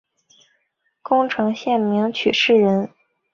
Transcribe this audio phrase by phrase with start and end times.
[1.03, 2.89] 宫城县名取市人。